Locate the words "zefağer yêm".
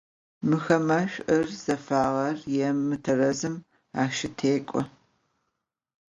1.63-2.79